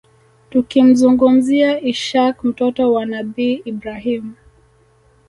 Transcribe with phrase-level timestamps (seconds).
[0.49, 4.33] Tukimzungumzia ishaaq mtoto wa Nabii Ibraahiym